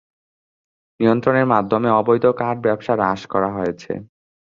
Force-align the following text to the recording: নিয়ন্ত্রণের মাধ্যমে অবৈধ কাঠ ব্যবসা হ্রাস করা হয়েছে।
নিয়ন্ত্রণের 0.99 1.47
মাধ্যমে 1.53 1.89
অবৈধ 1.99 2.25
কাঠ 2.39 2.55
ব্যবসা 2.65 2.93
হ্রাস 2.95 3.21
করা 3.33 3.49
হয়েছে। 3.55 3.91